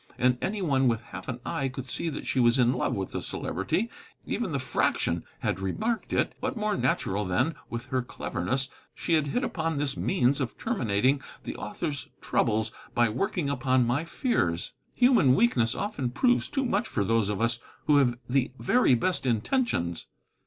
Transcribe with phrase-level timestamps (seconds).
[0.17, 3.11] And any one with half an eye could see that she was in love with
[3.11, 3.87] the Celebrity;
[4.25, 6.33] even the Fraction had remarked it.
[6.39, 11.21] What more natural than, with her cleverness, she had hit upon this means of terminating
[11.43, 14.73] the author's troubles by working upon my fears?
[14.95, 19.27] Human weakness often proves too much for those of us who have the very best
[19.27, 20.07] intentions.